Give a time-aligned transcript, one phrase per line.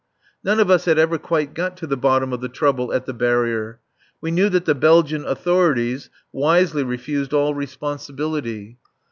[0.43, 3.13] None of us had ever quite got to the bottom of the trouble at the
[3.13, 3.79] barrier.
[4.19, 8.79] We know that the Belgian authorities wisely refused all responsibility.